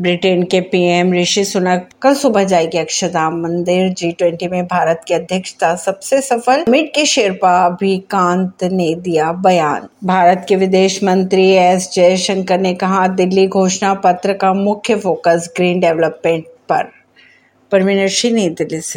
[0.00, 5.14] Britain के PM Rishi Sunak कल सुबह जाएगी अक्षरधाम मंदिर। जी ट्वेंटी में भारत की
[5.14, 11.90] अध्यक्षता सबसे सफल मिट के शेरपा अभिकांत ने दिया बयान। भारत के विदेश मंत्री एस
[11.92, 16.88] जयशंकर ने कहा, दिल्ली घोषणा पत्र का मुख्य फोकस ग्रीन डेवलपमेंट पर।
[17.72, 18.96] परवीन सिंह नई दिल्ली से।